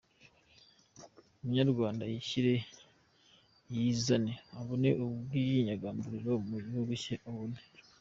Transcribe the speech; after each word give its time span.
munyarwanda 1.41 2.03
yishyire 2.11 2.53
yizane, 3.75 4.33
abone 4.59 4.89
ubwinyagambuliro 5.03 6.33
mu 6.49 6.57
gihugu 6.65 6.93
cye, 7.03 7.15
abone 7.29 7.59